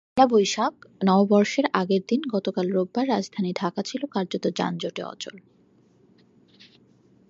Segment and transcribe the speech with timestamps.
[0.07, 0.73] পয়লা বৈশাখ,
[1.05, 5.35] নববর্ষের আগের দিন গতকাল রোববার রাজধানী ঢাকা ছিল কার্যত যানজটে অচল।